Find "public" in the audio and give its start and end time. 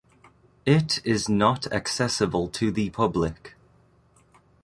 2.89-3.53